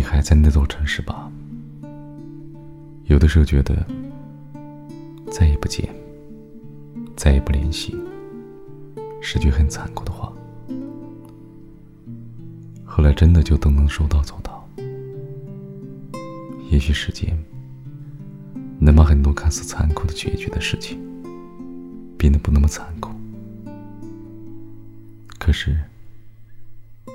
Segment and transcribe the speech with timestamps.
[0.00, 1.30] 你还在那座城市吧？
[3.04, 3.86] 有的时候觉得，
[5.30, 5.86] 再也不见，
[7.14, 7.94] 再也不联系，
[9.20, 10.32] 是句很残酷的话。
[12.82, 14.66] 后来真的就都能说到做到。
[16.70, 17.38] 也许时间
[18.78, 20.98] 能把很多看似残酷的决绝的事情
[22.16, 23.10] 变得不那么残酷，
[25.38, 25.78] 可是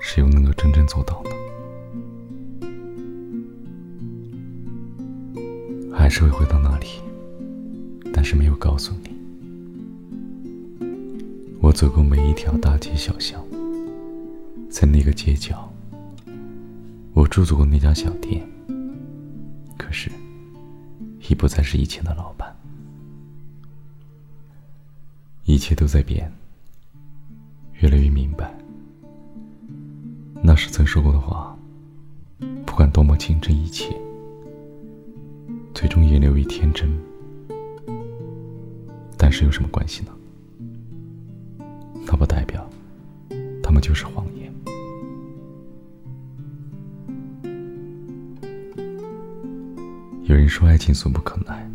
[0.00, 1.31] 谁又能够真正做到呢？
[6.12, 6.88] 是会回到那里，
[8.12, 9.10] 但是没有告诉你。
[11.58, 13.42] 我走过每一条大街小巷，
[14.68, 15.72] 在那个街角。
[17.14, 18.46] 我驻足过那家小店，
[19.78, 20.12] 可是
[21.30, 22.54] 已不再是以前的老板。
[25.46, 26.30] 一切都在变，
[27.80, 28.54] 越来越明白。
[30.42, 31.56] 那时曾说过的话，
[32.66, 33.98] 不管多么情真意切，
[35.74, 36.90] 最终也流于天真。
[39.16, 40.12] 但是有什么关系呢？
[42.06, 42.68] 那不代表
[43.62, 44.52] 他们就是谎言。
[50.24, 51.70] 有人说爱情俗不可耐，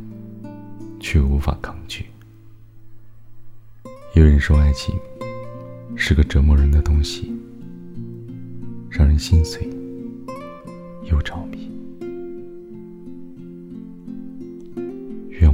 [0.99, 2.03] 却无法抗拒；
[4.13, 4.95] 有人说爱情
[5.95, 7.31] 是个折磨人的东西，
[8.89, 9.69] 让人心碎
[11.03, 11.71] 又着迷。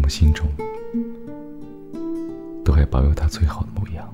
[0.03, 0.45] 我心中
[2.63, 4.13] 都还保有他最好的模样。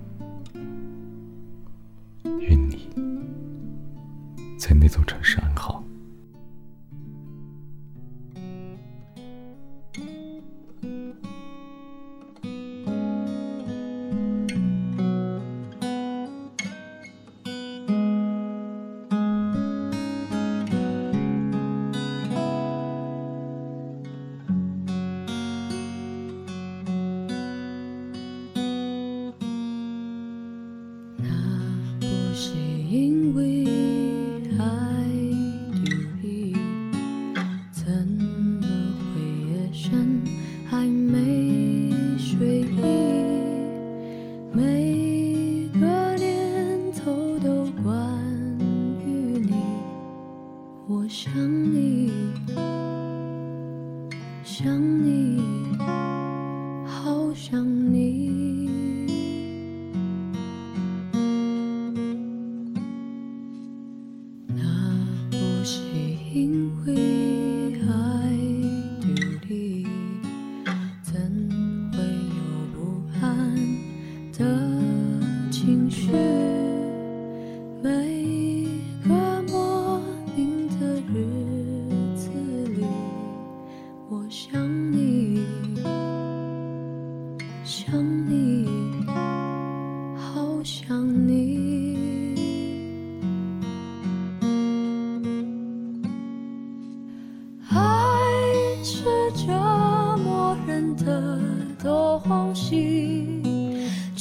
[2.40, 2.88] 愿你
[4.58, 5.79] 在那座城市安好。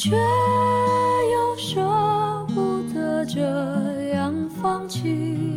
[0.09, 3.43] 却又舍不得这
[4.15, 5.48] 样放弃。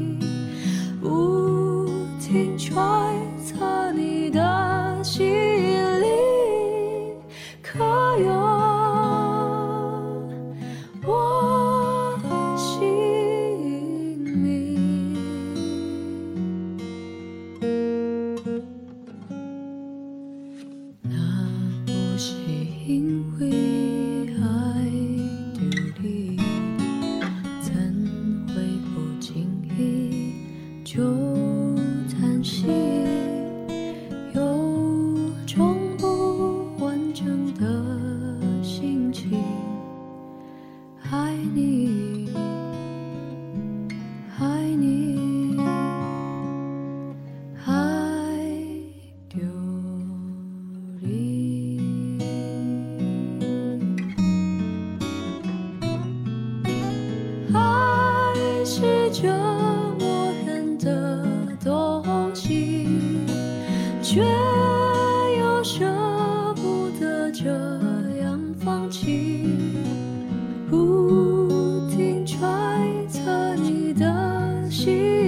[41.42, 42.30] 爱你，
[44.38, 45.58] 爱你，
[47.66, 47.74] 爱
[49.28, 49.40] 丢
[51.02, 51.80] 离。
[57.52, 59.34] 爱是折
[60.00, 61.26] 磨人的
[61.64, 62.04] 东
[62.36, 62.88] 西，
[64.04, 64.24] 却
[74.82, 75.21] 心